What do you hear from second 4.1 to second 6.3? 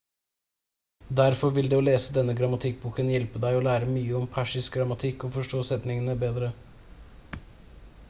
om persisk grammatikk og forstå setningene